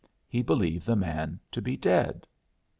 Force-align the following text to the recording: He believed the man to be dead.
He 0.27 0.41
believed 0.41 0.87
the 0.87 0.95
man 0.95 1.39
to 1.51 1.61
be 1.61 1.77
dead. 1.77 2.25